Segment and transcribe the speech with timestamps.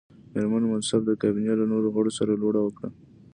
[0.33, 2.89] مېرمن منصف د کابینې له نورو غړو سره لوړه وکړه.